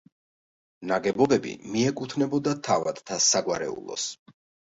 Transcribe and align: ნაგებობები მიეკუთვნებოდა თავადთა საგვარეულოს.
ნაგებობები 0.91 1.51
მიეკუთვნებოდა 1.75 2.55
თავადთა 2.69 3.21
საგვარეულოს. 3.29 4.09